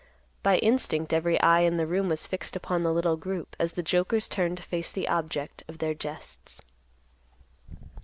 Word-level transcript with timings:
By 0.41 0.57
instinct 0.57 1.13
every 1.13 1.39
eye 1.41 1.59
in 1.59 1.77
the 1.77 1.85
room 1.85 2.09
was 2.09 2.25
fixed 2.25 2.55
upon 2.55 2.81
the 2.81 2.91
little 2.91 3.17
group, 3.17 3.55
as 3.59 3.73
the 3.73 3.83
jokers 3.83 4.27
turned 4.27 4.57
to 4.57 4.63
face 4.63 4.91
the 4.91 5.07
object 5.07 5.61
of 5.67 5.77
their 5.77 5.93
jests. 5.93 6.59